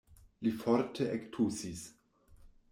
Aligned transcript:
Li 0.47 0.53
forte 0.61 1.07
ektusis. 1.19 1.87